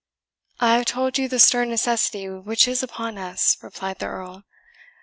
"I 0.59 0.77
have 0.77 0.87
told 0.87 1.19
you 1.19 1.29
the 1.29 1.37
stern 1.37 1.69
necessity 1.69 2.27
which 2.27 2.67
is 2.67 2.81
upon 2.81 3.19
us," 3.19 3.55
replied 3.61 3.99
the 3.99 4.07
Earl. 4.07 4.45